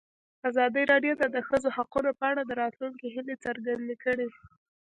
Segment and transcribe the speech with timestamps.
[0.49, 4.27] ازادي راډیو د د ښځو حقونه په اړه د راتلونکي هیلې څرګندې کړې.